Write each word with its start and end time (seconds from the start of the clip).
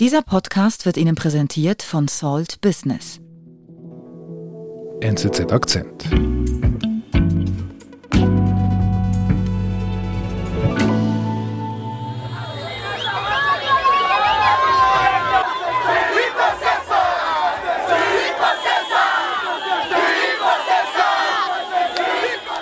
Dieser 0.00 0.22
Podcast 0.22 0.86
wird 0.86 0.96
Ihnen 0.96 1.14
präsentiert 1.14 1.84
von 1.84 2.08
Salt 2.08 2.60
Business. 2.60 3.20
NZZ 5.00 5.52
Akzent. 5.52 6.10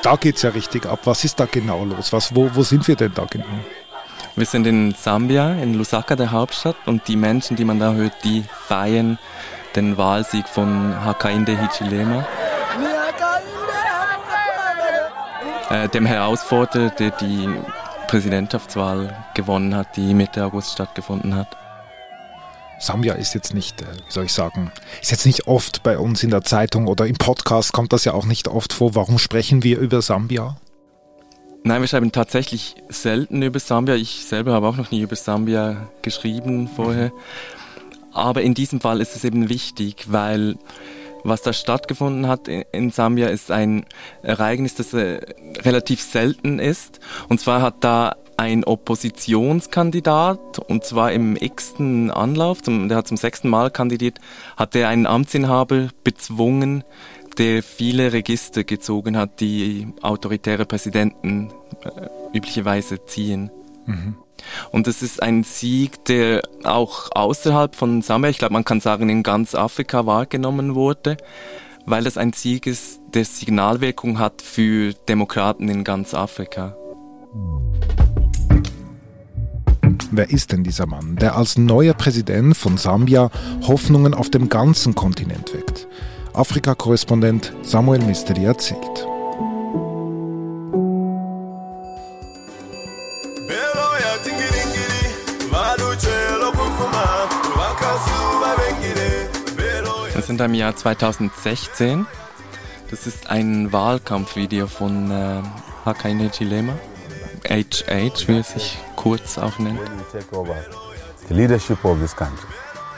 Da 0.02 0.16
geht's 0.16 0.42
ja 0.42 0.50
richtig 0.50 0.84
ab. 0.84 1.00
Was 1.04 1.24
ist 1.24 1.40
da 1.40 1.46
genau 1.46 1.86
los? 1.86 2.12
Was, 2.12 2.36
wo, 2.36 2.54
wo 2.54 2.62
sind 2.62 2.86
wir 2.86 2.96
denn 2.96 3.14
da 3.14 3.24
genau? 3.24 3.46
Wir 4.34 4.46
sind 4.46 4.66
in 4.66 4.94
Sambia, 4.94 5.52
in 5.52 5.74
Lusaka, 5.74 6.16
der 6.16 6.32
Hauptstadt, 6.32 6.76
und 6.86 7.06
die 7.06 7.16
Menschen, 7.16 7.54
die 7.54 7.66
man 7.66 7.78
da 7.78 7.92
hört, 7.92 8.24
die 8.24 8.44
feiern 8.66 9.18
den 9.76 9.98
Wahlsieg 9.98 10.48
von 10.48 10.94
Hakainde 11.04 11.58
Hichilema. 11.58 12.26
Äh, 15.68 15.88
dem 15.90 16.06
Herausforderer, 16.06 16.90
der 16.90 17.10
die 17.10 17.48
Präsidentschaftswahl 18.08 19.14
gewonnen 19.34 19.74
hat, 19.74 19.96
die 19.96 20.14
Mitte 20.14 20.44
August 20.44 20.72
stattgefunden 20.72 21.34
hat. 21.34 21.56
Sambia 22.78 23.14
ist 23.14 23.34
jetzt 23.34 23.52
nicht, 23.52 23.82
äh, 23.82 23.84
wie 23.84 24.12
soll 24.12 24.24
ich 24.24 24.32
sagen, 24.32 24.72
ist 25.02 25.10
jetzt 25.10 25.26
nicht 25.26 25.46
oft 25.46 25.82
bei 25.82 25.98
uns 25.98 26.22
in 26.22 26.30
der 26.30 26.42
Zeitung 26.42 26.86
oder 26.86 27.06
im 27.06 27.16
Podcast 27.16 27.72
kommt 27.72 27.92
das 27.92 28.04
ja 28.04 28.14
auch 28.14 28.24
nicht 28.24 28.48
oft 28.48 28.72
vor. 28.72 28.94
Warum 28.94 29.18
sprechen 29.18 29.62
wir 29.62 29.78
über 29.78 30.00
Sambia? 30.00 30.56
Nein, 31.64 31.80
wir 31.80 31.86
schreiben 31.86 32.10
tatsächlich 32.10 32.74
selten 32.88 33.40
über 33.40 33.60
Sambia. 33.60 33.94
Ich 33.94 34.24
selber 34.24 34.52
habe 34.52 34.66
auch 34.66 34.76
noch 34.76 34.90
nie 34.90 35.02
über 35.02 35.14
Sambia 35.14 35.88
geschrieben 36.02 36.68
vorher. 36.68 37.12
Aber 38.12 38.42
in 38.42 38.54
diesem 38.54 38.80
Fall 38.80 39.00
ist 39.00 39.14
es 39.14 39.22
eben 39.22 39.48
wichtig, 39.48 40.06
weil 40.08 40.56
was 41.22 41.42
da 41.42 41.52
stattgefunden 41.52 42.26
hat 42.26 42.48
in 42.48 42.90
Sambia 42.90 43.28
ist 43.28 43.52
ein 43.52 43.86
Ereignis, 44.22 44.74
das 44.74 44.92
äh, 44.92 45.20
relativ 45.60 46.02
selten 46.02 46.58
ist. 46.58 46.98
Und 47.28 47.40
zwar 47.40 47.62
hat 47.62 47.76
da 47.80 48.16
ein 48.36 48.64
Oppositionskandidat, 48.64 50.58
und 50.58 50.84
zwar 50.84 51.12
im 51.12 51.36
x-ten 51.36 52.10
Anlauf, 52.10 52.60
zum, 52.60 52.88
der 52.88 52.98
hat 52.98 53.06
zum 53.06 53.16
sechsten 53.16 53.48
Mal 53.48 53.70
kandidiert, 53.70 54.18
hat 54.56 54.74
er 54.74 54.88
einen 54.88 55.06
Amtsinhaber 55.06 55.90
bezwungen, 56.02 56.82
der 57.38 57.62
viele 57.62 58.12
Register 58.12 58.64
gezogen 58.64 59.16
hat, 59.16 59.40
die 59.40 59.88
autoritäre 60.02 60.66
Präsidenten 60.66 61.50
äh, 61.84 62.36
üblicherweise 62.36 63.04
ziehen. 63.06 63.50
Mhm. 63.86 64.16
Und 64.70 64.88
es 64.88 65.02
ist 65.02 65.22
ein 65.22 65.44
Sieg, 65.44 66.04
der 66.06 66.42
auch 66.64 67.10
außerhalb 67.12 67.76
von 67.76 68.02
Sambia, 68.02 68.30
ich 68.30 68.38
glaube, 68.38 68.54
man 68.54 68.64
kann 68.64 68.80
sagen, 68.80 69.08
in 69.08 69.22
ganz 69.22 69.54
Afrika 69.54 70.06
wahrgenommen 70.06 70.74
wurde, 70.74 71.16
weil 71.86 72.06
es 72.06 72.16
ein 72.16 72.32
Sieg 72.32 72.66
ist, 72.66 73.00
der 73.14 73.24
Signalwirkung 73.24 74.18
hat 74.18 74.42
für 74.42 74.94
Demokraten 75.08 75.68
in 75.68 75.84
ganz 75.84 76.14
Afrika. 76.14 76.76
Wer 80.10 80.30
ist 80.30 80.52
denn 80.52 80.62
dieser 80.62 80.86
Mann, 80.86 81.16
der 81.16 81.36
als 81.36 81.56
neuer 81.56 81.94
Präsident 81.94 82.56
von 82.56 82.76
Sambia 82.76 83.30
Hoffnungen 83.66 84.14
auf 84.14 84.30
dem 84.30 84.48
ganzen 84.48 84.94
Kontinent 84.94 85.54
weckt? 85.54 85.88
Afrika-Korrespondent 86.34 87.52
Samuel 87.62 88.00
Misteri 88.02 88.46
erzählt. 88.46 89.06
Wir 100.14 100.22
sind 100.22 100.40
im 100.40 100.54
Jahr 100.54 100.74
2016. 100.74 102.06
Das 102.90 103.06
ist 103.06 103.28
ein 103.28 103.70
Wahlkampfvideo 103.72 104.66
von 104.68 105.10
äh, 105.10 105.42
Hakainde 105.84 106.30
Chilema. 106.30 106.72
HH, 107.44 108.28
wie 108.28 108.38
er 108.38 108.42
sich 108.42 108.78
kurz 108.96 109.36
auch 109.36 109.58
nennt. 109.58 109.80
The 111.28 111.34
leadership 111.34 111.84
of 111.84 111.98
this 112.00 112.16
country 112.16 112.48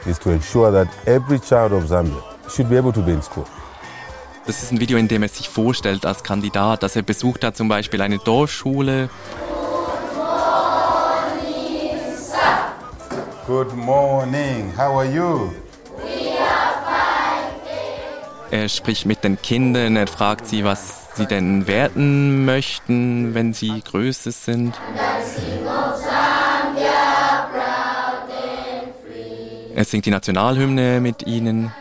is 0.07 0.19
to 0.21 0.31
ensure 0.31 0.71
that 0.71 0.89
every 1.07 1.41
child 1.41 1.73
of 1.73 1.89
Zambia 1.89 2.34
should 2.49 2.69
be 2.69 2.79
able 2.79 2.93
to 2.93 3.03
be 3.03 3.13
in 3.13 3.23
school. 3.23 3.45
Das 4.47 4.63
ist 4.63 4.73
ein 4.73 4.81
Video, 4.81 4.99
in 4.99 5.09
dem 5.09 5.23
er 5.23 5.29
sich 5.29 5.49
vorstellt 5.49 6.05
als 6.05 6.23
Kandidat, 6.23 6.83
dass 6.83 6.97
er 6.97 7.03
besucht 7.03 7.45
hat 7.45 7.57
zum 7.57 7.69
Beispiel 7.69 8.03
eine 8.03 8.19
Dorfschule. 8.19 9.09
Good 13.47 13.75
morning, 13.75 14.73
how 14.77 14.99
are 14.99 15.05
you? 15.05 15.51
Er 18.51 18.69
spricht 18.69 19.05
mit 19.05 19.25
den 19.25 19.41
Kindern, 19.41 19.97
er 19.97 20.07
fragt 20.07 20.47
sie, 20.47 20.65
was 20.65 21.17
sie 21.17 21.27
denn 21.27 21.67
werden 21.67 22.45
möchten, 22.45 23.35
wenn 23.35 23.53
sie 23.53 23.83
größer 23.83 24.31
sind. 24.31 24.79
Er 29.75 29.85
singt 29.85 30.07
die 30.07 30.11
Nationalhymne 30.11 31.01
mit 31.01 31.27
ihnen. 31.27 31.73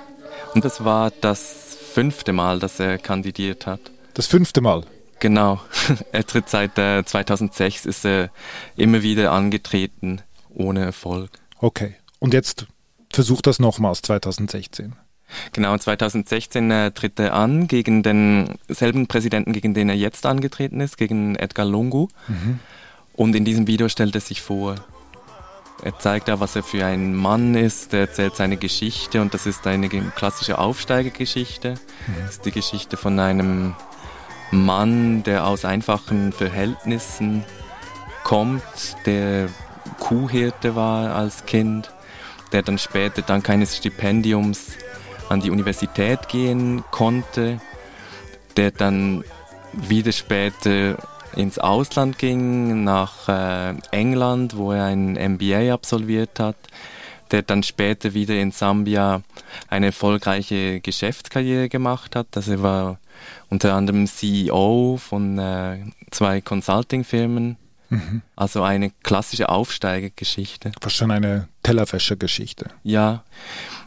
Und 0.53 0.63
das 0.63 0.83
war 0.83 1.11
das 1.21 1.77
fünfte 1.93 2.33
Mal, 2.33 2.59
dass 2.59 2.79
er 2.79 2.97
kandidiert 2.97 3.65
hat. 3.65 3.79
Das 4.13 4.27
fünfte 4.27 4.61
Mal? 4.61 4.83
Genau. 5.19 5.61
Er 6.11 6.25
tritt 6.25 6.49
seit 6.49 6.77
äh, 6.77 7.03
2006, 7.05 7.85
ist 7.85 8.05
er 8.05 8.29
immer 8.75 9.03
wieder 9.03 9.31
angetreten, 9.31 10.21
ohne 10.49 10.83
Erfolg. 10.83 11.31
Okay. 11.59 11.95
Und 12.19 12.33
jetzt 12.33 12.67
versucht 13.09 13.47
das 13.47 13.59
nochmals 13.59 14.01
2016. 14.01 14.95
Genau, 15.53 15.77
2016 15.77 16.71
äh, 16.71 16.91
tritt 16.91 17.19
er 17.19 17.33
an 17.33 17.67
gegen 17.67 18.03
denselben 18.03 19.07
Präsidenten, 19.07 19.53
gegen 19.53 19.73
den 19.73 19.89
er 19.89 19.95
jetzt 19.95 20.25
angetreten 20.25 20.81
ist, 20.81 20.97
gegen 20.97 21.35
Edgar 21.35 21.65
Lungu. 21.65 22.07
Mhm. 22.27 22.59
Und 23.13 23.35
in 23.35 23.45
diesem 23.45 23.67
Video 23.67 23.89
stellt 23.89 24.15
er 24.15 24.21
sich 24.21 24.41
vor. 24.41 24.75
Er 25.81 25.97
zeigt 25.99 26.27
ja, 26.27 26.39
was 26.39 26.55
er 26.55 26.63
für 26.63 26.85
ein 26.85 27.13
Mann 27.13 27.55
ist, 27.55 27.93
er 27.93 28.01
erzählt 28.01 28.35
seine 28.35 28.57
Geschichte 28.57 29.21
und 29.21 29.33
das 29.33 29.45
ist 29.45 29.67
eine 29.67 29.89
klassische 29.89 30.57
Aufsteigergeschichte. 30.59 31.71
Mhm. 31.71 32.13
Das 32.21 32.31
ist 32.31 32.45
die 32.45 32.51
Geschichte 32.51 32.95
von 32.95 33.19
einem 33.19 33.75
Mann, 34.51 35.23
der 35.23 35.45
aus 35.45 35.65
einfachen 35.65 36.31
Verhältnissen 36.31 37.43
kommt, 38.23 38.63
der 39.05 39.49
Kuhhirte 39.99 40.75
war 40.75 41.15
als 41.15 41.45
Kind, 41.45 41.91
der 42.51 42.61
dann 42.61 42.77
später 42.77 43.21
dank 43.21 43.49
eines 43.49 43.75
Stipendiums 43.75 44.73
an 45.29 45.41
die 45.41 45.49
Universität 45.49 46.29
gehen 46.29 46.83
konnte, 46.91 47.59
der 48.55 48.71
dann 48.71 49.23
wieder 49.73 50.11
später 50.11 50.97
ins 51.35 51.59
Ausland 51.59 52.17
ging, 52.17 52.83
nach 52.83 53.27
äh, 53.27 53.75
England, 53.91 54.57
wo 54.57 54.71
er 54.71 54.85
ein 54.85 55.13
MBA 55.13 55.73
absolviert 55.73 56.39
hat, 56.39 56.55
der 57.31 57.41
dann 57.41 57.63
später 57.63 58.13
wieder 58.13 58.35
in 58.35 58.51
Sambia 58.51 59.21
eine 59.67 59.87
erfolgreiche 59.87 60.79
Geschäftskarriere 60.81 61.69
gemacht 61.69 62.15
hat. 62.15 62.27
Also 62.35 62.51
er 62.51 62.63
war 62.63 62.99
unter 63.49 63.73
anderem 63.73 64.07
CEO 64.07 64.97
von 64.97 65.39
äh, 65.39 65.79
zwei 66.11 66.41
Consulting-Firmen. 66.41 67.57
Mhm. 67.89 68.21
Also 68.35 68.63
eine 68.63 68.91
klassische 69.03 69.49
Aufsteigergeschichte. 69.49 70.71
Fast 70.81 70.95
schon 70.95 71.11
eine 71.11 71.47
Tellerwäschergeschichte. 71.61 72.69
Ja, 72.83 73.23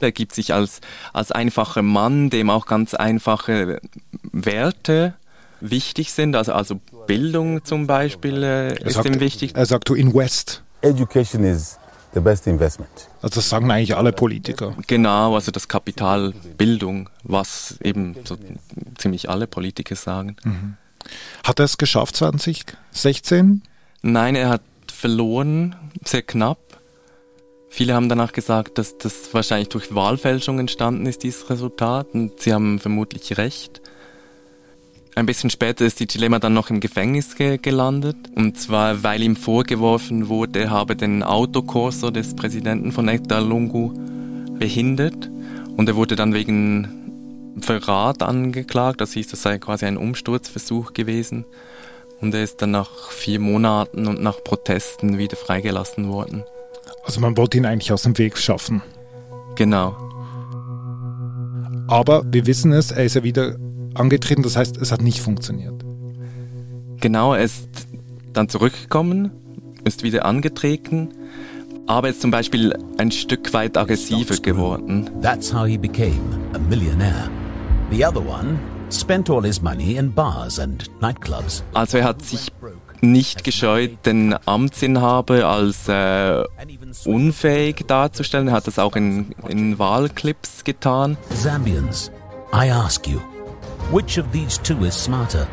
er 0.00 0.12
gibt 0.12 0.34
sich 0.34 0.54
als, 0.54 0.80
als 1.12 1.32
einfacher 1.32 1.82
Mann, 1.82 2.30
dem 2.30 2.50
auch 2.50 2.66
ganz 2.66 2.94
einfache 2.94 3.80
Werte 4.22 5.14
wichtig 5.60 6.12
sind, 6.12 6.36
also, 6.36 6.52
also 6.52 6.80
Bildung 7.06 7.64
zum 7.64 7.86
Beispiel 7.86 8.42
äh, 8.42 8.82
ist 8.84 8.94
sagt, 8.94 9.06
ihm 9.06 9.20
wichtig. 9.20 9.52
Er 9.54 9.66
sagt, 9.66 9.88
du 9.88 9.94
invest. 9.94 10.62
Education 10.82 11.44
is 11.44 11.78
the 12.14 12.20
best 12.20 12.46
investment. 12.46 12.90
Also 13.22 13.36
das 13.36 13.48
sagen 13.48 13.70
eigentlich 13.70 13.96
alle 13.96 14.12
Politiker. 14.12 14.74
Genau, 14.86 15.34
also 15.34 15.50
das 15.50 15.68
Kapital 15.68 16.32
Bildung, 16.56 17.10
was 17.22 17.78
eben 17.82 18.16
so 18.24 18.36
ziemlich 18.98 19.28
alle 19.28 19.46
Politiker 19.46 19.96
sagen. 19.96 20.36
Mhm. 20.44 20.76
Hat 21.44 21.58
er 21.58 21.64
es 21.66 21.78
geschafft 21.78 22.16
2016? 22.16 23.62
Nein, 24.02 24.34
er 24.34 24.48
hat 24.48 24.62
verloren, 24.92 25.76
sehr 26.04 26.22
knapp. 26.22 26.58
Viele 27.68 27.94
haben 27.94 28.08
danach 28.08 28.32
gesagt, 28.32 28.78
dass 28.78 28.96
das 28.96 29.34
wahrscheinlich 29.34 29.68
durch 29.68 29.94
Wahlfälschung 29.94 30.58
entstanden 30.58 31.04
ist, 31.04 31.22
dieses 31.22 31.50
Resultat. 31.50 32.08
Und 32.14 32.40
sie 32.40 32.54
haben 32.54 32.78
vermutlich 32.78 33.36
recht. 33.36 33.82
Ein 35.16 35.24
bisschen 35.24 35.48
später 35.48 35.86
ist 35.86 35.98
die 35.98 36.06
Dilemma 36.06 36.38
dann 36.38 36.52
noch 36.52 36.68
im 36.68 36.78
Gefängnis 36.78 37.36
ge 37.36 37.56
gelandet. 37.56 38.18
Und 38.34 38.58
zwar, 38.58 39.02
weil 39.02 39.22
ihm 39.22 39.34
vorgeworfen 39.34 40.28
wurde, 40.28 40.64
er 40.64 40.70
habe 40.70 40.94
den 40.94 41.22
Autokorso 41.22 42.10
des 42.10 42.36
Präsidenten 42.36 42.92
von 42.92 43.08
Edgar 43.08 43.40
Lungu 43.40 43.94
behindert. 44.58 45.30
Und 45.74 45.88
er 45.88 45.96
wurde 45.96 46.16
dann 46.16 46.34
wegen 46.34 47.56
Verrat 47.62 48.22
angeklagt. 48.22 49.00
Das 49.00 49.14
hieß, 49.14 49.28
das 49.28 49.40
sei 49.40 49.56
quasi 49.58 49.86
ein 49.86 49.96
Umsturzversuch 49.96 50.92
gewesen. 50.92 51.46
Und 52.20 52.34
er 52.34 52.44
ist 52.44 52.60
dann 52.60 52.72
nach 52.72 53.10
vier 53.10 53.40
Monaten 53.40 54.06
und 54.08 54.22
nach 54.22 54.44
Protesten 54.44 55.16
wieder 55.16 55.38
freigelassen 55.38 56.08
worden. 56.08 56.44
Also 57.06 57.22
man 57.22 57.38
wollte 57.38 57.56
ihn 57.56 57.64
eigentlich 57.64 57.90
aus 57.90 58.02
dem 58.02 58.18
Weg 58.18 58.36
schaffen. 58.36 58.82
Genau. 59.54 59.96
Aber 61.88 62.22
wir 62.26 62.46
wissen 62.46 62.72
es, 62.72 62.90
er 62.90 63.04
ist 63.04 63.14
ja 63.14 63.22
wieder 63.22 63.56
angetreten, 63.98 64.42
das 64.42 64.56
heißt, 64.56 64.76
es 64.76 64.92
hat 64.92 65.02
nicht 65.02 65.20
funktioniert. 65.20 65.84
Genau, 67.00 67.34
er 67.34 67.44
ist 67.44 67.68
dann 68.32 68.48
zurückgekommen, 68.48 69.30
ist 69.84 70.02
wieder 70.02 70.24
angetreten, 70.24 71.10
aber 71.86 72.08
ist 72.08 72.20
zum 72.20 72.30
Beispiel 72.30 72.76
ein 72.98 73.10
Stück 73.10 73.52
weit 73.52 73.76
aggressiver 73.76 74.36
geworden. 74.36 75.10
That's 75.22 75.52
how 75.52 75.66
he 75.66 75.78
became 75.78 76.20
a 76.54 76.58
millionaire. 76.58 77.30
The 77.90 78.04
other 78.04 78.26
one 78.26 78.58
spent 78.90 79.30
all 79.30 79.42
his 79.42 79.62
money 79.62 79.96
in 79.96 80.12
bars 80.12 80.58
and 80.58 80.90
nightclubs. 81.00 81.62
Also 81.74 81.98
er 81.98 82.04
hat 82.04 82.24
sich 82.24 82.50
nicht 83.00 83.44
gescheut, 83.44 84.04
den 84.04 84.34
Amtsinhaber 84.46 85.46
als 85.46 85.88
äh, 85.88 86.44
unfähig 87.04 87.84
darzustellen. 87.86 88.48
Er 88.48 88.54
hat 88.54 88.66
das 88.66 88.78
auch 88.78 88.96
in, 88.96 89.32
in 89.48 89.78
Wahlclips 89.78 90.64
getan. 90.64 91.16
Zambians, 91.34 92.10
I 92.52 92.70
ask 92.70 93.06
you, 93.06 93.20
which 93.90 94.18
of 94.18 94.30
these 94.32 94.58
two 94.58 94.84
is 94.84 94.94
smarter? 94.94 95.46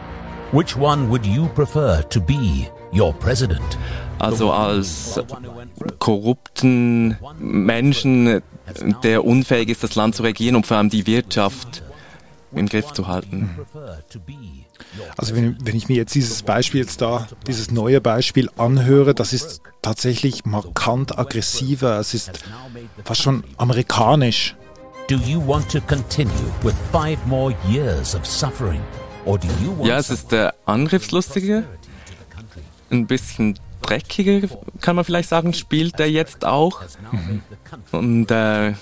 Which 0.51 0.75
one 0.75 1.09
would 1.09 1.25
you 1.25 1.47
prefer 1.49 2.01
to 2.09 2.21
be 2.21 2.69
your 2.91 3.13
president? 3.13 3.77
Also 4.19 4.51
als 4.51 5.19
korrupten 5.99 7.17
Menschen, 7.39 8.41
der 9.03 9.25
unfähig 9.25 9.69
ist, 9.69 9.83
das 9.83 9.95
Land 9.95 10.15
zu 10.15 10.23
regieren 10.23 10.55
und 10.55 10.65
vor 10.65 10.77
allem 10.77 10.89
die 10.89 11.05
Wirtschaft 11.07 11.83
im 12.53 12.67
Griff 12.67 12.91
zu 12.93 13.07
halten. 13.07 13.49
Also 15.17 15.35
wenn, 15.35 15.57
wenn, 15.65 15.75
ich 15.75 15.89
mir 15.89 15.97
jetzt 15.97 16.13
dieses 16.13 16.43
Beispiel 16.43 16.81
jetzt 16.81 17.01
da, 17.01 17.27
dieses 17.47 17.71
neue 17.71 17.99
Beispiel 17.99 18.49
anhöre, 18.57 19.15
das 19.15 19.33
ist 19.33 19.61
tatsächlich 19.81 20.45
markant 20.45 21.17
aggressiver, 21.17 21.99
es 21.99 22.13
ist 22.13 22.43
fast 23.03 23.21
schon 23.21 23.43
amerikanisch. 23.57 24.55
Do 25.09 25.15
you 25.15 25.45
want 25.45 25.69
to 25.71 25.81
continue 25.81 26.31
with 26.63 26.73
five 26.93 27.17
more 27.27 27.53
years 27.67 28.15
of 28.15 28.25
suffering? 28.25 28.81
Or 29.25 29.37
do 29.37 29.49
you 29.61 29.71
want 29.77 29.87
ja, 29.87 29.97
es 29.97 30.09
ist 30.09 30.31
der 30.31 30.53
Angriffslustige, 30.65 31.65
ein 32.89 33.05
bisschen 33.05 33.59
dreckiger, 33.81 34.47
kann 34.79 34.95
man 34.95 35.03
vielleicht 35.03 35.27
sagen, 35.27 35.53
spielt 35.53 35.99
er 35.99 36.09
jetzt 36.09 36.45
auch. 36.45 36.81
Mhm. 37.11 37.41
Und 37.91 38.31
äh, 38.31 38.75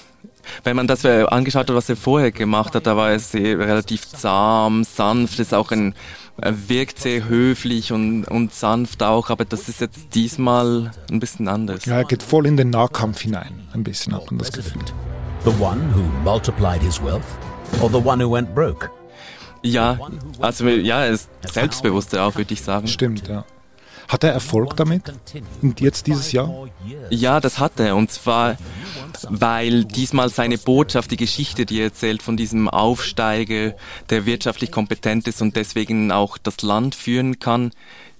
wenn 0.64 0.76
man 0.76 0.86
das 0.86 1.04
angeschaut 1.06 1.70
hat, 1.70 1.76
was 1.76 1.90
er 1.90 1.96
vorher 1.96 2.32
gemacht 2.32 2.76
hat, 2.76 2.86
da 2.86 2.96
war 2.96 3.10
er 3.10 3.20
sehr, 3.20 3.58
relativ 3.58 4.08
zahm, 4.08 4.84
sanft, 4.84 5.40
ist 5.40 5.56
auch 5.56 5.72
ein, 5.72 5.96
er 6.38 6.70
wirkt 6.70 7.00
sehr 7.00 7.28
höflich 7.28 7.92
und, 7.92 8.26
und 8.26 8.54
sanft 8.54 9.02
auch, 9.02 9.32
aber 9.32 9.46
das 9.46 9.68
ist 9.70 9.82
jetzt 9.82 10.14
diesmal 10.14 10.92
ein 11.10 11.20
bisschen 11.20 11.48
anders. 11.48 11.86
Ja, 11.86 11.98
er 11.98 12.06
geht 12.06 12.22
voll 12.22 12.46
in 12.46 12.58
den 12.58 12.70
Nahkampf 12.70 13.22
hinein, 13.22 13.68
ein 13.74 13.84
bisschen 13.84 14.14
hat 14.14 14.30
man 14.30 14.38
das 14.38 14.52
Gefühl. 14.52 14.84
The 15.44 15.50
one 15.60 15.92
who 15.92 16.04
multiplied 16.24 16.84
his 16.84 17.02
wealth 17.02 17.26
or 17.82 17.90
the 17.90 17.98
one 17.98 18.24
who 18.24 18.30
went 18.30 18.54
broke? 18.54 18.92
Ja, 19.64 19.98
also 20.40 20.68
ja, 20.68 21.04
er 21.04 21.12
ist 21.12 21.30
selbstbewusster 21.52 22.26
auch, 22.26 22.36
würde 22.36 22.54
ich 22.54 22.62
sagen. 22.62 22.88
Stimmt, 22.88 23.28
ja. 23.28 23.44
Hat 24.08 24.24
er 24.24 24.34
Erfolg 24.34 24.76
damit? 24.76 25.12
Und 25.62 25.82
jetzt 25.82 26.06
dieses 26.06 26.32
Jahr? 26.32 26.68
Ja, 27.10 27.40
das 27.40 27.58
hat 27.58 27.80
er. 27.80 27.96
Und 27.96 28.12
zwar, 28.12 28.58
weil 29.30 29.86
diesmal 29.86 30.30
seine 30.30 30.58
Botschaft, 30.58 31.10
die 31.12 31.18
Geschichte, 31.18 31.66
die 31.66 31.80
er 31.80 31.86
erzählt 31.86 32.22
von 32.22 32.38
diesem 32.38 32.70
Aufsteiger, 32.70 33.74
der 34.10 34.26
wirtschaftlich 34.26 34.72
kompetent 34.72 35.28
ist 35.28 35.42
und 35.42 35.56
deswegen 35.56 36.12
auch 36.12 36.38
das 36.38 36.62
Land 36.62 36.94
führen 36.94 37.40
kann, 37.40 37.72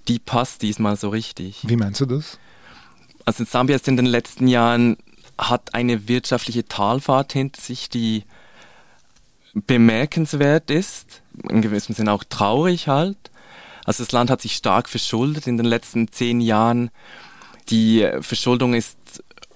die 0.08 0.18
passt 0.18 0.62
diesmal 0.62 0.96
so 0.96 1.10
richtig. 1.10 1.60
Wie 1.68 1.76
meinst 1.76 2.02
du 2.02 2.06
das? 2.06 2.40
Also 3.26 3.44
Sambia 3.44 3.76
ist 3.76 3.88
in 3.88 3.98
den 3.98 4.08
letzten 4.08 4.48
Jahren 4.48 4.98
hat 5.42 5.74
eine 5.74 6.08
wirtschaftliche 6.08 6.66
Talfahrt 6.66 7.34
hinter 7.34 7.60
sich, 7.62 7.90
die 7.90 8.24
bemerkenswert 9.54 10.72
ist, 10.72 11.22
in 11.50 11.62
gewissem 11.62 11.96
Sinne 11.96 12.14
auch 12.14 12.24
traurig 12.24 12.88
halt. 12.88 13.18
Also 13.84 14.04
das 14.04 14.12
Land 14.12 14.30
hat 14.30 14.42
sich 14.42 14.54
stark 14.54 14.88
verschuldet 14.88 15.48
in 15.48 15.58
den 15.58 15.66
letzten 15.66 16.08
zehn 16.12 16.40
Jahren. 16.40 16.92
Die 17.70 18.08
Verschuldung 18.22 18.74
ist 18.74 18.98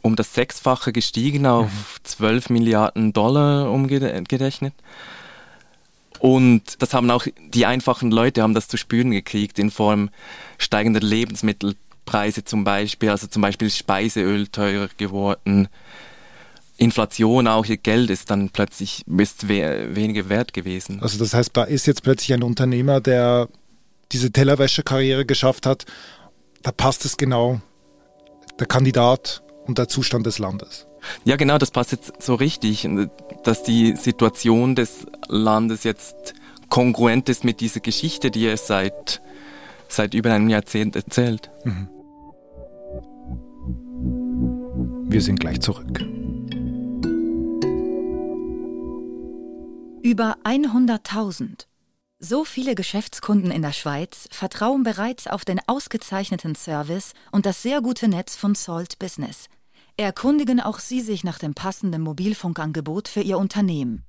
um 0.01 0.15
das 0.15 0.33
Sechsfache 0.33 0.91
gestiegen 0.91 1.45
auf 1.45 1.67
mhm. 1.67 2.03
12 2.03 2.49
Milliarden 2.49 3.13
Dollar 3.13 3.71
umgerechnet. 3.71 4.73
Und 6.19 6.81
das 6.81 6.93
haben 6.93 7.11
auch 7.11 7.27
die 7.39 7.65
einfachen 7.65 8.09
Leute 8.11 8.41
haben 8.41 8.53
das 8.53 8.67
zu 8.67 8.77
spüren 8.77 9.11
gekriegt 9.11 9.59
in 9.59 9.69
Form 9.69 10.09
steigender 10.57 11.01
Lebensmittelpreise 12.05 12.43
zum 12.43 12.63
Beispiel. 12.63 13.09
Also 13.09 13.27
zum 13.27 13.41
Beispiel 13.41 13.67
ist 13.67 13.77
Speiseöl 13.77 14.47
teurer 14.47 14.89
geworden. 14.97 15.67
Inflation 16.77 17.47
auch, 17.47 17.65
ihr 17.65 17.77
Geld 17.77 18.09
ist 18.09 18.29
dann 18.29 18.49
plötzlich 18.49 19.03
ist 19.07 19.47
we 19.47 19.95
weniger 19.95 20.27
wert 20.27 20.53
gewesen. 20.53 21.01
Also 21.01 21.17
das 21.17 21.33
heißt, 21.33 21.51
da 21.53 21.63
ist 21.63 21.87
jetzt 21.87 22.03
plötzlich 22.03 22.33
ein 22.33 22.43
Unternehmer, 22.43 22.99
der 22.99 23.47
diese 24.11 24.31
Tellerwäscherkarriere 24.31 25.25
geschafft 25.25 25.65
hat, 25.65 25.85
da 26.63 26.71
passt 26.71 27.05
es 27.05 27.15
genau, 27.17 27.61
der 28.59 28.67
Kandidat 28.67 29.41
und 29.65 29.77
der 29.77 29.87
Zustand 29.87 30.25
des 30.25 30.37
Landes. 30.37 30.85
Ja, 31.23 31.37
genau, 31.37 31.57
das 31.57 31.71
passt 31.71 31.91
jetzt 31.91 32.21
so 32.21 32.35
richtig, 32.35 32.87
dass 33.43 33.63
die 33.63 33.95
Situation 33.95 34.75
des 34.75 35.05
Landes 35.27 35.83
jetzt 35.83 36.33
kongruent 36.69 37.29
ist 37.29 37.43
mit 37.43 37.61
dieser 37.61 37.79
Geschichte, 37.79 38.31
die 38.31 38.47
er 38.47 38.57
seit, 38.57 39.21
seit 39.87 40.13
über 40.13 40.33
einem 40.33 40.49
Jahrzehnt 40.49 40.95
erzählt. 40.95 41.51
Mhm. 41.63 41.87
Wir 45.15 45.21
sind 45.21 45.39
gleich 45.39 45.61
zurück. 45.61 46.01
Über 50.03 50.35
100.000 50.43 51.67
so 52.19 52.43
viele 52.43 52.75
Geschäftskunden 52.75 53.49
in 53.49 53.61
der 53.61 53.71
Schweiz 53.71 54.27
vertrauen 54.29 54.83
bereits 54.83 55.27
auf 55.27 55.45
den 55.45 55.61
ausgezeichneten 55.67 56.55
Service 56.55 57.13
und 57.31 57.45
das 57.45 57.61
sehr 57.61 57.79
gute 57.81 58.09
Netz 58.09 58.35
von 58.35 58.55
Salt 58.55 58.99
Business. 58.99 59.47
Erkundigen 59.95 60.59
auch 60.59 60.79
Sie 60.79 60.99
sich 60.99 61.23
nach 61.23 61.39
dem 61.39 61.53
passenden 61.53 62.01
Mobilfunkangebot 62.01 63.07
für 63.07 63.21
Ihr 63.21 63.37
Unternehmen. 63.37 64.03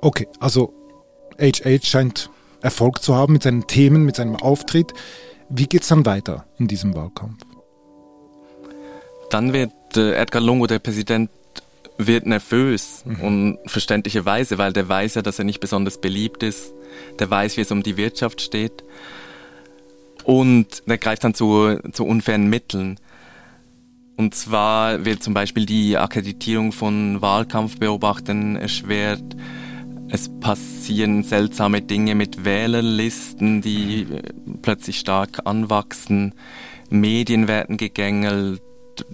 Okay, 0.00 0.28
also 0.40 0.72
HH 1.38 1.84
scheint 1.84 2.30
Erfolg 2.60 3.02
zu 3.02 3.14
haben 3.14 3.32
mit 3.32 3.42
seinen 3.42 3.66
Themen, 3.66 4.04
mit 4.04 4.16
seinem 4.16 4.36
Auftritt. 4.36 4.92
Wie 5.48 5.66
geht 5.66 5.82
es 5.82 5.88
dann 5.88 6.04
weiter 6.06 6.46
in 6.58 6.68
diesem 6.68 6.94
Wahlkampf? 6.94 7.42
Dann 9.30 9.52
wird 9.52 9.72
äh, 9.96 10.14
Edgar 10.14 10.42
Lungo, 10.42 10.66
der 10.66 10.78
Präsident, 10.78 11.30
wird 11.98 12.26
nervös 12.26 13.04
mhm. 13.04 13.20
und 13.20 13.58
verständlicherweise, 13.66 14.56
weil 14.56 14.72
der 14.72 14.88
weiß 14.88 15.16
ja, 15.16 15.22
dass 15.22 15.38
er 15.38 15.44
nicht 15.44 15.60
besonders 15.60 16.00
beliebt 16.00 16.42
ist. 16.42 16.72
Der 17.18 17.28
weiß, 17.28 17.56
wie 17.56 17.62
es 17.62 17.70
um 17.70 17.82
die 17.82 17.96
Wirtschaft 17.96 18.40
steht. 18.40 18.84
Und 20.24 20.82
der 20.86 20.98
greift 20.98 21.24
dann 21.24 21.34
zu, 21.34 21.78
zu 21.92 22.04
unfairen 22.04 22.48
Mitteln. 22.48 22.98
Und 24.16 24.34
zwar 24.34 25.04
wird 25.04 25.22
zum 25.22 25.34
Beispiel 25.34 25.66
die 25.66 25.96
Akkreditierung 25.96 26.72
von 26.72 27.20
Wahlkampfbeobachtern 27.20 28.56
erschwert. 28.56 29.22
Es 30.10 30.30
passieren 30.40 31.22
seltsame 31.22 31.82
Dinge 31.82 32.14
mit 32.14 32.44
Wählerlisten, 32.44 33.60
die 33.60 34.02
äh, 34.02 34.22
plötzlich 34.62 34.98
stark 34.98 35.40
anwachsen. 35.44 36.34
Medien 36.88 37.46
werden 37.46 37.76
gegängelt, 37.76 38.62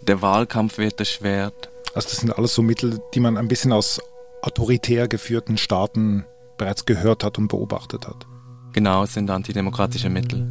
der 0.07 0.23
Wahlkampf 0.23 0.79
wird 0.79 1.01
erschwert. 1.01 1.71
Also 1.95 2.09
das 2.09 2.19
sind 2.19 2.37
alles 2.37 2.55
so 2.55 2.63
Mittel, 2.63 3.01
die 3.13 3.21
man 3.21 3.37
ein 3.37 3.49
bisschen 3.49 3.73
aus 3.73 4.01
autoritär 4.43 5.09
geführten 5.09 5.57
Staaten 5.57 6.25
bereits 6.59 6.87
gehört 6.87 7.25
hat 7.25 7.39
und 7.39 7.49
beobachtet 7.49 8.07
hat. 8.07 8.27
Genau, 8.73 9.05
es 9.05 9.15
sind 9.15 9.31
antidemokratische 9.31 10.11
Mittel. 10.11 10.47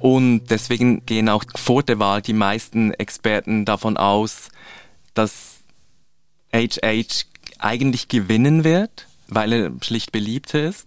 Und 0.00 0.46
deswegen 0.48 1.04
gehen 1.06 1.28
auch 1.28 1.44
vor 1.56 1.82
der 1.82 1.98
Wahl 1.98 2.22
die 2.22 2.32
meisten 2.32 2.92
Experten 2.94 3.64
davon 3.64 3.96
aus, 3.96 4.48
dass 5.14 5.49
HH 6.52 7.26
eigentlich 7.58 8.08
gewinnen 8.08 8.64
wird, 8.64 9.06
weil 9.28 9.52
er 9.52 9.72
schlicht 9.82 10.12
beliebter 10.12 10.62
ist. 10.62 10.86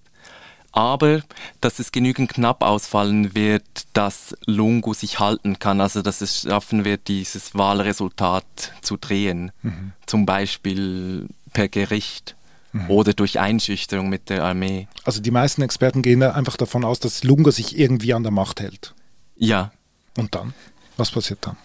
Aber 0.72 1.22
dass 1.62 1.78
es 1.78 1.92
genügend 1.92 2.34
knapp 2.34 2.64
ausfallen 2.64 3.36
wird, 3.36 3.64
dass 3.94 4.36
Lungu 4.48 4.96
sich 4.96 5.20
halten 5.20 5.60
kann, 5.60 5.80
also 5.80 6.02
dass 6.02 6.22
es 6.22 6.42
schaffen 6.42 6.84
wird, 6.84 7.08
dieses 7.08 7.54
Wahlresultat 7.54 8.74
zu 8.82 8.98
drehen. 8.98 9.52
Mhm. 9.62 9.94
Zum 10.08 10.26
Beispiel 10.26 11.28
per 11.54 11.70
Gericht 11.70 12.36
mhm. 12.72 12.90
oder 12.90 13.14
durch 13.14 13.40
Einschüchterung 13.40 14.10
mit 14.10 14.30
der 14.30 14.44
Armee. 14.44 14.88
Also 15.04 15.22
die 15.22 15.30
meisten 15.30 15.62
Experten 15.62 16.02
gehen 16.02 16.24
einfach 16.24 16.58
davon 16.58 16.84
aus, 16.84 17.00
dass 17.00 17.24
Lunga 17.24 17.52
sich 17.52 17.78
irgendwie 17.78 18.16
an 18.16 18.24
der 18.24 18.32
Macht 18.32 18.60
hält. 18.60 18.96
Ja. 19.36 19.72
Und 20.18 20.34
dann? 20.34 20.56
Was 20.98 21.12
passiert 21.12 21.40
dann? 21.42 21.58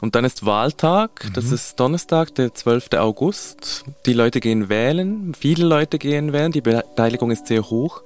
Und 0.00 0.14
dann 0.14 0.24
ist 0.24 0.46
Wahltag, 0.46 1.26
mhm. 1.26 1.32
das 1.34 1.52
ist 1.52 1.78
Donnerstag, 1.78 2.34
der 2.34 2.54
12. 2.54 2.94
August. 2.94 3.84
Die 4.06 4.12
Leute 4.12 4.40
gehen 4.40 4.68
wählen, 4.68 5.34
viele 5.38 5.66
Leute 5.66 5.98
gehen 5.98 6.32
wählen, 6.32 6.52
die 6.52 6.62
Beteiligung 6.62 7.30
ist 7.30 7.46
sehr 7.46 7.68
hoch. 7.68 8.02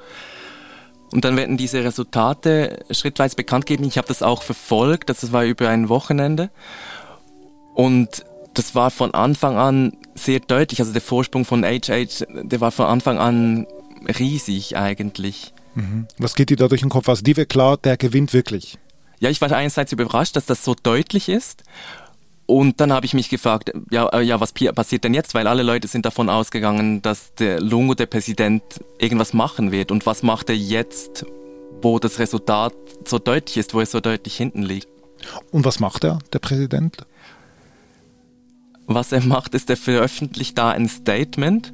Und 1.13 1.25
dann 1.25 1.37
werden 1.37 1.57
diese 1.57 1.85
Resultate 1.85 2.85
schrittweise 2.91 3.37
bekannt 3.37 3.67
gegeben. 3.67 3.87
Ich 3.87 3.99
habe 3.99 4.09
das 4.09 4.23
auch 4.23 4.43
verfolgt, 4.43 5.09
das 5.11 5.31
war 5.31 5.45
über 5.45 5.69
ein 5.69 5.89
Wochenende. 5.89 6.51
Und 7.75 8.25
das 8.55 8.75
war 8.75 8.91
von 8.91 9.15
Anfang 9.15 9.57
an 9.57 9.97
sehr 10.15 10.41
deutlich. 10.41 10.81
Also 10.81 10.93
der 10.93 11.03
Vorsprung 11.03 11.45
von 11.45 11.63
HH, 11.63 12.25
der 12.29 12.61
war 12.61 12.73
von 12.73 12.87
Anfang 12.87 13.19
an 13.19 13.67
riesig 14.19 14.77
eigentlich. 14.77 15.53
Mhm. 15.75 16.07
Was 16.19 16.35
geht 16.35 16.51
dir 16.51 16.57
da 16.57 16.69
durch 16.69 16.81
den 16.81 16.91
Kopf? 16.91 17.09
Also 17.09 17.23
dir 17.23 17.37
wird 17.37 17.49
klar, 17.49 17.77
der 17.77 17.97
gewinnt 17.97 18.33
wirklich. 18.33 18.79
Ja, 19.21 19.31
ich 19.31 19.41
war 19.41 19.51
einerseits 19.53 19.93
überrascht, 19.93 20.37
dass 20.37 20.47
das 20.47 20.65
so 20.65 20.75
deutlich 20.75 21.29
ist. 21.29 21.63
Und 22.47 22.81
dann 22.81 22.93
habe 22.93 23.07
ich 23.07 23.15
mich 23.15 23.31
gefragt, 23.31 23.73
ja, 23.91 24.07
äh, 24.09 24.23
ja, 24.23 24.39
was 24.39 24.53
passiert 24.53 25.05
denn 25.05 25.15
jetzt? 25.15 25.35
Weil 25.35 25.47
alle 25.47 25.63
Leute 25.63 25.89
sind 25.89 26.05
davon 26.05 26.29
ausgegangen, 26.29 27.01
dass 27.01 27.35
der 27.35 27.61
Lungo, 27.61 27.95
der 27.95 28.07
Präsident, 28.07 28.63
irgendwas 28.99 29.33
machen 29.33 29.73
wird. 29.73 29.91
Und 29.91 30.05
was 30.05 30.23
macht 30.23 30.51
er 30.51 30.57
jetzt, 30.57 31.25
wo 31.81 31.99
das 31.99 32.19
Resultat 32.19 32.75
so 33.07 33.19
deutlich 33.19 33.57
ist, 33.57 33.73
wo 33.73 33.81
er 33.81 33.87
so 33.87 34.01
deutlich 34.01 34.37
hinten 34.37 34.63
liegt? 34.63 34.89
Und 35.53 35.65
was 35.65 35.81
macht 35.81 36.05
er, 36.05 36.19
der 36.33 36.39
Präsident? 36.39 37.07
Was 38.87 39.13
er 39.13 39.23
macht, 39.23 39.55
ist, 39.55 39.71
er 39.71 39.79
veröffentlicht 39.79 40.59
da 40.59 40.71
ein 40.71 40.89
Statement, 40.89 41.73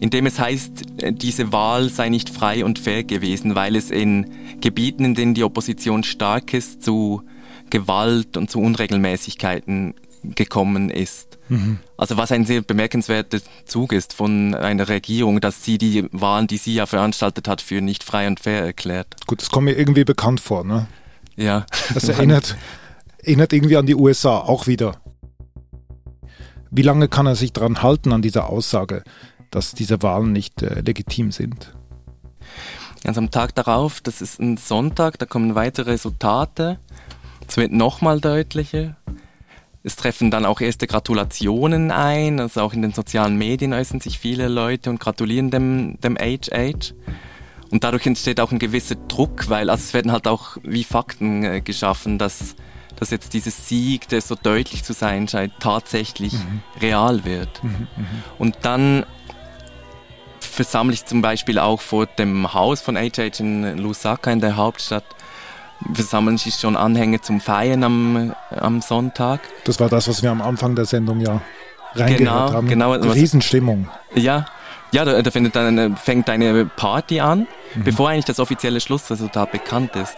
in 0.00 0.10
dem 0.10 0.26
es 0.26 0.38
heißt, 0.38 0.84
diese 1.12 1.52
Wahl 1.52 1.88
sei 1.88 2.08
nicht 2.08 2.30
frei 2.30 2.64
und 2.64 2.78
fair 2.78 3.04
gewesen, 3.04 3.54
weil 3.54 3.76
es 3.76 3.90
in 3.90 4.30
Gebieten, 4.60 5.04
in 5.04 5.14
denen 5.14 5.34
die 5.34 5.44
Opposition 5.44 6.04
stark 6.04 6.54
ist, 6.54 6.82
zu 6.82 7.22
Gewalt 7.70 8.36
und 8.36 8.50
zu 8.50 8.60
Unregelmäßigkeiten 8.60 9.94
gekommen 10.22 10.90
ist. 10.90 11.38
Mhm. 11.48 11.78
Also 11.96 12.16
was 12.16 12.32
ein 12.32 12.44
sehr 12.44 12.62
bemerkenswerter 12.62 13.38
Zug 13.64 13.92
ist 13.92 14.12
von 14.12 14.54
einer 14.54 14.88
Regierung, 14.88 15.40
dass 15.40 15.64
sie 15.64 15.78
die 15.78 16.06
Wahlen, 16.12 16.46
die 16.46 16.58
sie 16.58 16.74
ja 16.74 16.86
veranstaltet 16.86 17.48
hat, 17.48 17.60
für 17.60 17.80
nicht 17.80 18.04
frei 18.04 18.26
und 18.26 18.40
fair 18.40 18.62
erklärt. 18.62 19.16
Gut, 19.26 19.40
das 19.40 19.50
kommt 19.50 19.64
mir 19.64 19.72
irgendwie 19.72 20.04
bekannt 20.04 20.40
vor, 20.40 20.64
ne? 20.64 20.86
Ja. 21.36 21.66
Das 21.94 22.08
erinnert, 22.08 22.56
erinnert 23.18 23.52
irgendwie 23.52 23.76
an 23.76 23.86
die 23.86 23.94
USA 23.94 24.38
auch 24.38 24.66
wieder. 24.66 25.00
Wie 26.70 26.82
lange 26.82 27.08
kann 27.08 27.26
er 27.26 27.36
sich 27.36 27.52
daran 27.52 27.82
halten 27.82 28.12
an 28.12 28.22
dieser 28.22 28.50
Aussage? 28.50 29.02
Dass 29.50 29.74
diese 29.74 30.02
Wahlen 30.02 30.32
nicht 30.32 30.62
äh, 30.62 30.80
legitim 30.80 31.32
sind. 31.32 31.74
Also 33.04 33.20
am 33.20 33.30
Tag 33.30 33.54
darauf, 33.54 34.00
das 34.00 34.20
ist 34.20 34.40
ein 34.40 34.56
Sonntag, 34.56 35.18
da 35.18 35.26
kommen 35.26 35.54
weitere 35.54 35.92
Resultate. 35.92 36.78
Es 37.46 37.56
wird 37.56 37.72
nochmal 37.72 38.20
deutlicher. 38.20 38.96
Es 39.84 39.96
treffen 39.96 40.30
dann 40.30 40.44
auch 40.44 40.60
erste 40.60 40.86
Gratulationen 40.86 41.90
ein, 41.90 42.40
also 42.40 42.60
auch 42.60 42.74
in 42.74 42.82
den 42.82 42.92
sozialen 42.92 43.36
Medien 43.36 43.72
äußern 43.72 44.00
sich 44.00 44.18
viele 44.18 44.48
Leute 44.48 44.90
und 44.90 45.00
gratulieren 45.00 45.50
dem, 45.50 45.98
dem 46.00 46.16
HH. 46.16 46.94
Und 47.70 47.84
dadurch 47.84 48.06
entsteht 48.06 48.40
auch 48.40 48.50
ein 48.50 48.58
gewisser 48.58 48.96
Druck, 48.96 49.48
weil 49.48 49.70
also 49.70 49.82
es 49.82 49.94
werden 49.94 50.12
halt 50.12 50.26
auch 50.26 50.56
wie 50.62 50.84
Fakten 50.84 51.44
äh, 51.44 51.60
geschaffen, 51.60 52.18
dass, 52.18 52.56
dass 52.96 53.10
jetzt 53.10 53.34
dieses 53.34 53.68
Sieg, 53.68 54.08
der 54.08 54.20
so 54.20 54.34
deutlich 54.34 54.84
zu 54.84 54.92
sein 54.92 55.28
scheint, 55.28 55.52
tatsächlich 55.60 56.32
mhm. 56.32 56.62
real 56.80 57.24
wird. 57.24 57.62
Mhm, 57.62 57.70
mh. 57.70 58.06
Und 58.38 58.58
dann 58.62 59.06
versammle 60.58 60.92
ich 60.92 61.06
zum 61.06 61.22
Beispiel 61.22 61.60
auch 61.60 61.80
vor 61.80 62.06
dem 62.06 62.52
Haus 62.52 62.80
von 62.80 62.96
HH 62.96 63.38
in 63.38 63.78
Lusaka 63.78 64.32
in 64.32 64.40
der 64.40 64.56
Hauptstadt 64.56 65.04
versammeln 65.94 66.36
sich 66.36 66.56
schon 66.56 66.76
Anhänger 66.76 67.22
zum 67.22 67.40
Feiern 67.40 67.84
am, 67.84 68.34
am 68.50 68.80
Sonntag. 68.80 69.38
Das 69.62 69.78
war 69.78 69.88
das, 69.88 70.08
was 70.08 70.20
wir 70.24 70.32
am 70.32 70.42
Anfang 70.42 70.74
der 70.74 70.84
Sendung 70.84 71.20
ja 71.20 71.40
reingehört 71.94 72.18
genau, 72.18 72.52
haben. 72.52 72.66
Genau. 72.66 72.90
Riesenstimmung. 72.92 73.88
Ja, 74.16 74.46
ja, 74.90 75.04
da, 75.04 75.22
da 75.22 75.30
findet 75.30 75.54
dann, 75.54 75.96
fängt 75.96 76.28
eine 76.28 76.64
Party 76.64 77.20
an, 77.20 77.46
mhm. 77.76 77.84
bevor 77.84 78.08
eigentlich 78.08 78.24
das 78.24 78.40
offizielle 78.40 78.80
Schlussresultat 78.80 79.52
bekannt 79.52 79.94
ist. 79.94 80.16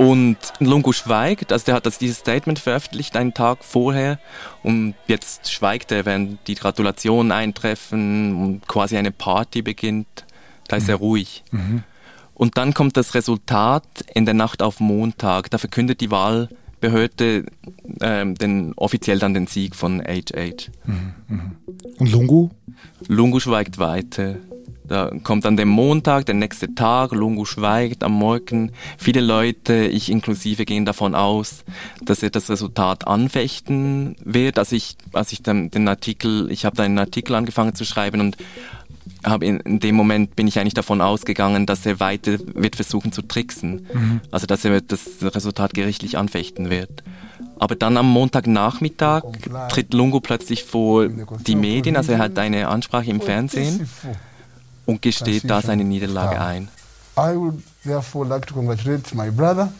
Und 0.00 0.38
Lungu 0.60 0.94
schweigt, 0.94 1.52
also 1.52 1.66
der 1.66 1.74
hat 1.74 1.84
das, 1.84 1.98
dieses 1.98 2.16
Statement 2.16 2.58
veröffentlicht 2.58 3.18
einen 3.18 3.34
Tag 3.34 3.62
vorher 3.62 4.18
und 4.62 4.94
jetzt 5.08 5.52
schweigt 5.52 5.92
er, 5.92 6.06
wenn 6.06 6.38
die 6.46 6.54
Gratulationen 6.54 7.30
eintreffen 7.32 8.34
und 8.34 8.66
quasi 8.66 8.96
eine 8.96 9.10
Party 9.10 9.60
beginnt. 9.60 10.24
Da 10.68 10.76
ist 10.76 10.84
mhm. 10.84 10.90
er 10.90 10.96
ruhig. 10.96 11.44
Mhm. 11.50 11.82
Und 12.32 12.56
dann 12.56 12.72
kommt 12.72 12.96
das 12.96 13.12
Resultat 13.14 13.84
in 14.14 14.24
der 14.24 14.32
Nacht 14.32 14.62
auf 14.62 14.80
Montag. 14.80 15.50
Da 15.50 15.58
verkündet 15.58 16.00
die 16.00 16.10
Wahlbehörde 16.10 17.44
ähm, 18.00 18.36
den, 18.36 18.72
offiziell 18.76 19.18
dann 19.18 19.34
den 19.34 19.48
Sieg 19.48 19.76
von 19.76 20.00
HH. 20.00 20.70
Mhm. 20.86 21.14
mhm. 21.28 21.56
Und 21.98 22.10
Lungu? 22.10 22.48
Lungu 23.06 23.38
schweigt 23.38 23.76
weiter. 23.76 24.36
Da 24.90 25.08
kommt 25.22 25.44
dann 25.44 25.56
der 25.56 25.66
Montag, 25.66 26.26
der 26.26 26.34
nächste 26.34 26.74
Tag, 26.74 27.12
Lungu 27.12 27.44
schweigt 27.44 28.02
am 28.02 28.10
Morgen. 28.10 28.72
Viele 28.98 29.20
Leute, 29.20 29.86
ich 29.86 30.10
inklusive, 30.10 30.64
gehen 30.64 30.84
davon 30.84 31.14
aus, 31.14 31.64
dass 32.02 32.24
er 32.24 32.30
das 32.30 32.50
Resultat 32.50 33.06
anfechten 33.06 34.16
wird. 34.24 34.58
Also 34.58 34.74
ich, 34.74 34.96
als 35.12 35.30
ich 35.30 35.44
dann 35.44 35.70
den 35.70 35.86
Artikel, 35.86 36.50
ich 36.50 36.64
habe 36.64 36.74
da 36.74 36.82
einen 36.82 36.98
Artikel 36.98 37.36
angefangen 37.36 37.76
zu 37.76 37.84
schreiben 37.84 38.20
und 38.20 38.36
habe 39.24 39.46
in, 39.46 39.60
in, 39.60 39.78
dem 39.78 39.94
Moment 39.94 40.34
bin 40.34 40.48
ich 40.48 40.58
eigentlich 40.58 40.74
davon 40.74 41.00
ausgegangen, 41.00 41.66
dass 41.66 41.86
er 41.86 42.00
weiter 42.00 42.38
wird 42.54 42.74
versuchen 42.74 43.12
zu 43.12 43.22
tricksen. 43.22 43.86
Mhm. 43.94 44.20
Also 44.32 44.48
dass 44.48 44.64
er 44.64 44.80
das 44.80 45.02
Resultat 45.22 45.72
gerichtlich 45.72 46.18
anfechten 46.18 46.68
wird. 46.68 47.04
Aber 47.60 47.76
dann 47.76 47.96
am 47.96 48.10
Montagnachmittag 48.10 49.22
tritt 49.68 49.94
Lungu 49.94 50.18
plötzlich 50.18 50.64
vor 50.64 51.06
die 51.08 51.54
Medien, 51.54 51.96
also 51.96 52.10
er 52.10 52.18
hat 52.18 52.36
eine 52.40 52.66
Ansprache 52.66 53.10
im 53.10 53.20
Fernsehen 53.20 53.88
und 54.86 55.02
gesteht 55.02 55.48
da 55.48 55.62
seine 55.62 55.84
Niederlage 55.84 56.40
ein. 56.40 56.68
I 57.16 57.34
would 57.36 57.62
therefore 57.84 58.26
like 58.26 58.46
to 58.46 58.54
congratulate 58.54 59.14
my 59.14 59.30
brother, 59.30 59.72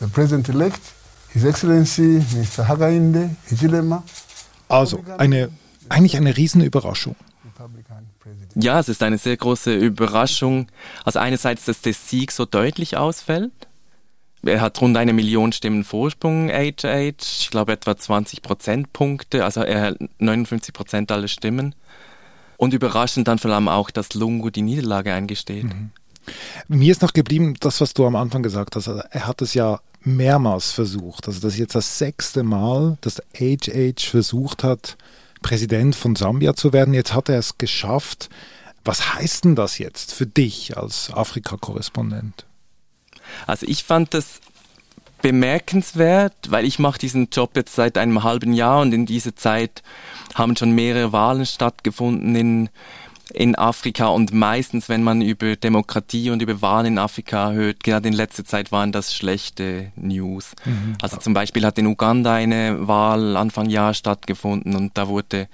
the 0.00 0.06
President-elect, 0.06 0.80
His 1.32 1.44
Excellency 1.44 2.22
Mr. 2.34 2.66
Hagainde 2.68 3.30
Hichilema. 3.46 4.02
Also 4.68 5.04
eine, 5.18 5.50
eigentlich 5.88 6.16
eine 6.16 6.36
Riesenüberraschung. 6.36 7.16
Ja, 8.54 8.80
es 8.80 8.88
ist 8.88 9.02
eine 9.02 9.18
sehr 9.18 9.36
große 9.36 9.74
Überraschung. 9.74 10.68
Also 11.04 11.18
einerseits, 11.18 11.66
dass 11.66 11.82
der 11.82 11.92
Sieg 11.92 12.32
so 12.32 12.44
deutlich 12.44 12.96
ausfällt. 12.96 13.52
Er 14.42 14.60
hat 14.60 14.80
rund 14.80 14.96
eine 14.96 15.12
Million 15.12 15.52
Stimmen 15.52 15.84
Vorsprung, 15.84 16.48
HH. 16.48 16.84
Ich 17.20 17.50
glaube 17.50 17.72
etwa 17.72 17.96
20 17.96 18.42
Prozentpunkte. 18.42 19.44
Also 19.44 19.62
er 19.62 19.80
hat 19.82 19.96
59 20.18 20.72
Prozent 20.72 21.12
aller 21.12 21.28
Stimmen. 21.28 21.74
Und 22.56 22.72
überraschend 22.72 23.28
dann 23.28 23.38
vor 23.38 23.50
allem 23.50 23.68
auch, 23.68 23.90
dass 23.90 24.14
Lungu 24.14 24.50
die 24.50 24.62
Niederlage 24.62 25.12
eingesteht. 25.12 25.64
Mhm. 25.64 25.90
Mir 26.68 26.90
ist 26.90 27.02
noch 27.02 27.12
geblieben, 27.12 27.54
das, 27.60 27.80
was 27.80 27.94
du 27.94 28.06
am 28.06 28.16
Anfang 28.16 28.42
gesagt 28.42 28.76
hast. 28.76 28.88
Also 28.88 29.02
er 29.10 29.26
hat 29.26 29.42
es 29.42 29.54
ja 29.54 29.80
mehrmals 30.00 30.72
versucht. 30.72 31.26
Also 31.26 31.40
das 31.40 31.54
ist 31.54 31.58
jetzt 31.58 31.74
das 31.74 31.98
sechste 31.98 32.42
Mal, 32.42 32.96
dass 33.00 33.22
HH 33.34 34.10
versucht 34.10 34.64
hat, 34.64 34.96
Präsident 35.42 35.94
von 35.94 36.16
Sambia 36.16 36.54
zu 36.54 36.72
werden. 36.72 36.94
Jetzt 36.94 37.14
hat 37.14 37.28
er 37.28 37.38
es 37.38 37.58
geschafft. 37.58 38.28
Was 38.84 39.14
heißt 39.14 39.44
denn 39.44 39.56
das 39.56 39.78
jetzt 39.78 40.12
für 40.12 40.26
dich 40.26 40.76
als 40.76 41.12
Afrika-Korrespondent? 41.12 42.46
Also 43.46 43.66
ich 43.66 43.84
fand 43.84 44.14
das 44.14 44.40
bemerkenswert, 45.22 46.34
weil 46.50 46.64
ich 46.64 46.78
mache 46.78 46.98
diesen 46.98 47.28
Job 47.30 47.56
jetzt 47.56 47.74
seit 47.74 47.98
einem 47.98 48.22
halben 48.22 48.52
Jahr 48.52 48.80
und 48.80 48.92
in 48.92 49.06
dieser 49.06 49.34
Zeit 49.34 49.82
haben 50.34 50.56
schon 50.56 50.72
mehrere 50.72 51.12
Wahlen 51.12 51.46
stattgefunden 51.46 52.36
in, 52.36 52.68
in 53.32 53.56
Afrika 53.56 54.08
und 54.08 54.32
meistens, 54.32 54.88
wenn 54.88 55.02
man 55.02 55.22
über 55.22 55.56
Demokratie 55.56 56.30
und 56.30 56.42
über 56.42 56.60
Wahlen 56.62 56.86
in 56.86 56.98
Afrika 56.98 57.52
hört, 57.52 57.82
gerade 57.82 58.08
in 58.08 58.14
letzter 58.14 58.44
Zeit 58.44 58.72
waren 58.72 58.92
das 58.92 59.14
schlechte 59.14 59.90
News. 59.96 60.52
Mhm. 60.64 60.96
Also 61.00 61.16
zum 61.16 61.34
Beispiel 61.34 61.64
hat 61.64 61.78
in 61.78 61.86
Uganda 61.86 62.34
eine 62.34 62.86
Wahl 62.86 63.36
Anfang 63.36 63.68
Jahr 63.68 63.94
stattgefunden 63.94 64.76
und 64.76 64.96
da 64.98 65.08
wurde 65.08 65.48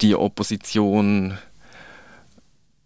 die 0.00 0.14
Opposition 0.14 1.36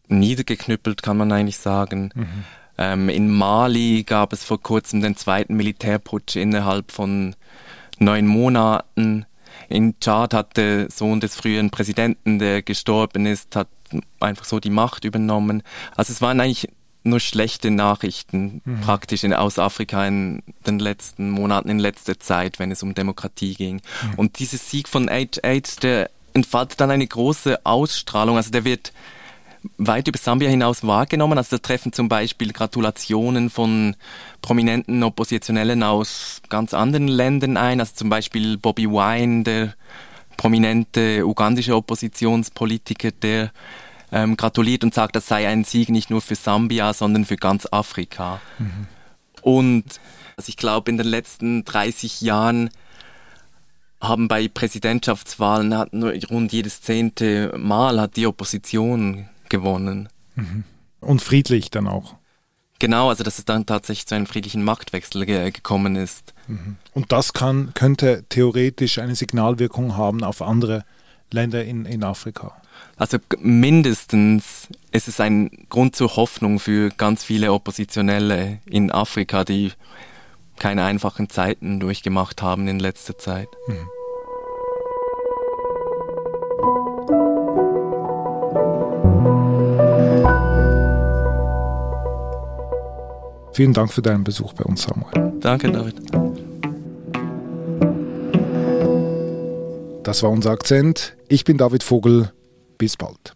niedergeknüppelt, 0.08 1.02
kann 1.02 1.16
man 1.16 1.32
eigentlich 1.32 1.58
sagen. 1.58 2.10
Mhm. 2.14 2.44
Ähm, 2.78 3.08
in 3.08 3.30
Mali 3.30 4.04
gab 4.04 4.32
es 4.32 4.44
vor 4.44 4.62
kurzem 4.62 5.02
den 5.02 5.16
zweiten 5.16 5.54
Militärputsch 5.54 6.36
innerhalb 6.36 6.92
von 6.92 7.34
neun 7.98 8.26
Monaten. 8.26 9.26
In 9.68 9.98
Tschad 10.00 10.32
hat 10.32 10.56
der 10.56 10.90
Sohn 10.90 11.20
des 11.20 11.34
früheren 11.34 11.70
Präsidenten, 11.70 12.38
der 12.38 12.62
gestorben 12.62 13.26
ist, 13.26 13.56
hat 13.56 13.68
einfach 14.20 14.44
so 14.44 14.60
die 14.60 14.70
Macht 14.70 15.04
übernommen. 15.04 15.62
Also 15.96 16.12
es 16.12 16.22
waren 16.22 16.40
eigentlich 16.40 16.68
nur 17.04 17.20
schlechte 17.20 17.70
Nachrichten 17.70 18.60
mhm. 18.64 18.80
praktisch 18.82 19.24
in, 19.24 19.32
aus 19.32 19.58
Afrika 19.58 20.06
in 20.06 20.42
den 20.66 20.78
letzten 20.78 21.30
Monaten, 21.30 21.68
in 21.68 21.78
letzter 21.78 22.18
Zeit, 22.18 22.58
wenn 22.58 22.70
es 22.70 22.82
um 22.82 22.94
Demokratie 22.94 23.54
ging. 23.54 23.76
Mhm. 23.76 24.14
Und 24.16 24.38
dieser 24.38 24.58
Sieg 24.58 24.88
von 24.88 25.08
H.H., 25.08 25.80
der 25.82 26.10
entfaltet 26.34 26.80
dann 26.80 26.90
eine 26.90 27.06
große 27.06 27.64
Ausstrahlung. 27.64 28.36
Also 28.36 28.50
der 28.50 28.64
wird 28.64 28.92
weit 29.76 30.08
über 30.08 30.18
Sambia 30.18 30.48
hinaus 30.48 30.86
wahrgenommen. 30.86 31.38
Also 31.38 31.56
da 31.56 31.62
treffen 31.62 31.92
zum 31.92 32.08
Beispiel 32.08 32.52
Gratulationen 32.52 33.50
von 33.50 33.96
prominenten 34.42 35.02
Oppositionellen 35.02 35.82
aus 35.82 36.40
ganz 36.48 36.74
anderen 36.74 37.08
Ländern 37.08 37.56
ein. 37.56 37.80
Also 37.80 37.94
zum 37.94 38.08
Beispiel 38.08 38.56
Bobby 38.56 38.88
Wine, 38.88 39.44
der 39.44 39.74
prominente 40.36 41.26
ugandische 41.26 41.74
Oppositionspolitiker, 41.74 43.10
der 43.10 43.50
ähm, 44.12 44.36
gratuliert 44.36 44.84
und 44.84 44.94
sagt, 44.94 45.16
das 45.16 45.26
sei 45.26 45.48
ein 45.48 45.64
Sieg 45.64 45.90
nicht 45.90 46.10
nur 46.10 46.22
für 46.22 46.34
Sambia, 46.34 46.92
sondern 46.94 47.24
für 47.24 47.36
ganz 47.36 47.66
Afrika. 47.70 48.40
Mhm. 48.58 48.86
Und 49.42 49.84
also 50.36 50.48
ich 50.48 50.56
glaube, 50.56 50.90
in 50.90 50.96
den 50.96 51.06
letzten 51.06 51.64
30 51.64 52.20
Jahren 52.20 52.70
haben 54.00 54.28
bei 54.28 54.48
Präsidentschaftswahlen 54.48 55.76
hat 55.76 55.90
rund 56.30 56.52
jedes 56.52 56.80
zehnte 56.82 57.52
Mal 57.58 58.00
hat 58.00 58.16
die 58.16 58.26
Opposition 58.26 59.28
gewonnen. 59.50 60.08
Mhm. 60.34 60.64
Und 61.00 61.22
friedlich 61.22 61.70
dann 61.70 61.86
auch. 61.86 62.16
Genau, 62.80 63.08
also 63.08 63.24
dass 63.24 63.38
es 63.38 63.44
dann 63.44 63.66
tatsächlich 63.66 64.06
zu 64.06 64.14
einem 64.14 64.26
friedlichen 64.26 64.62
Machtwechsel 64.62 65.26
ge 65.26 65.50
gekommen 65.50 65.96
ist. 65.96 66.32
Mhm. 66.46 66.76
Und 66.94 67.12
das 67.12 67.32
kann, 67.32 67.72
könnte 67.74 68.24
theoretisch 68.28 68.98
eine 68.98 69.16
Signalwirkung 69.16 69.96
haben 69.96 70.22
auf 70.22 70.42
andere 70.42 70.84
Länder 71.32 71.64
in, 71.64 71.84
in 71.86 72.04
Afrika. 72.04 72.56
Also 72.96 73.18
mindestens 73.38 74.68
ist 74.92 75.08
es 75.08 75.20
ein 75.20 75.50
Grund 75.68 75.96
zur 75.96 76.16
Hoffnung 76.16 76.60
für 76.60 76.90
ganz 76.90 77.24
viele 77.24 77.52
Oppositionelle 77.52 78.58
in 78.64 78.92
Afrika, 78.92 79.44
die 79.44 79.72
keine 80.58 80.84
einfachen 80.84 81.28
Zeiten 81.28 81.80
durchgemacht 81.80 82.42
haben 82.42 82.68
in 82.68 82.78
letzter 82.78 83.18
Zeit. 83.18 83.48
Mhm. 83.66 83.88
Vielen 93.58 93.72
Dank 93.72 93.92
für 93.92 94.02
deinen 94.02 94.22
Besuch 94.22 94.52
bei 94.52 94.62
uns, 94.62 94.82
Samuel. 94.82 95.32
Danke, 95.40 95.72
David. 95.72 95.96
Das 100.04 100.22
war 100.22 100.30
unser 100.30 100.52
Akzent. 100.52 101.16
Ich 101.26 101.42
bin 101.42 101.58
David 101.58 101.82
Vogel. 101.82 102.30
Bis 102.78 102.96
bald. 102.96 103.34